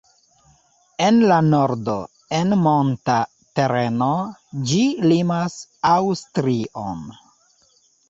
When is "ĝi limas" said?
4.73-5.63